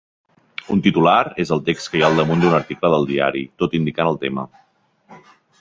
Un 0.75 0.79
titular 0.87 1.17
és 1.43 1.51
el 1.57 1.61
text 1.67 1.91
que 1.93 2.01
hi 2.01 2.01
ha 2.05 2.09
al 2.09 2.17
damunt 2.21 2.41
d'un 2.45 2.57
article 2.61 2.93
del 2.95 3.07
diari, 3.13 3.47
tot 3.65 3.79
indicant 3.81 4.11
el 4.15 4.21
tema. 4.25 4.51